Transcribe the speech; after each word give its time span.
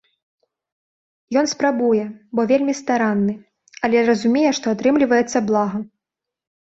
Ён 1.41 1.45
спрабуе, 1.53 2.05
бо 2.39 2.47
вельмі 2.51 2.73
старанны, 2.81 3.35
але 3.89 3.97
разумее, 4.11 4.51
што 4.61 4.65
атрымліваецца 4.75 5.37
блага. 5.51 5.77